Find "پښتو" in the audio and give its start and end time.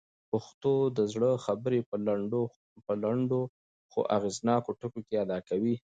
0.31-0.73